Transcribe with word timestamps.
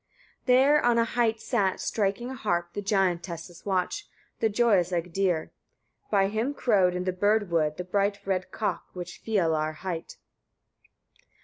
34. 0.47 0.55
There 0.55 0.81
on 0.83 0.97
a 0.97 1.05
height 1.05 1.39
sat, 1.39 1.79
striking 1.79 2.31
a 2.31 2.33
harp, 2.33 2.73
the 2.73 2.81
giantess's 2.81 3.67
watch, 3.67 4.07
the 4.39 4.49
joyous 4.49 4.91
Egdir; 4.91 5.51
by 6.09 6.27
him 6.27 6.55
crowed, 6.55 6.95
in 6.95 7.03
the 7.03 7.13
bird 7.13 7.51
wood, 7.51 7.77
the 7.77 7.83
bright 7.83 8.17
red 8.25 8.49
cock, 8.51 8.85
which 8.93 9.21
Fialar 9.23 9.75
hight. 9.75 10.17